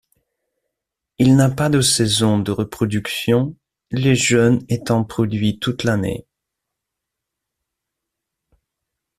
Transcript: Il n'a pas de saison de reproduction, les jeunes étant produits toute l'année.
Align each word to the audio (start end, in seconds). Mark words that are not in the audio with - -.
Il 1.19 1.35
n'a 1.35 1.51
pas 1.51 1.69
de 1.69 1.79
saison 1.79 2.39
de 2.39 2.51
reproduction, 2.51 3.55
les 3.91 4.15
jeunes 4.15 4.65
étant 4.67 5.03
produits 5.03 5.59
toute 5.59 5.83
l'année. 5.83 6.25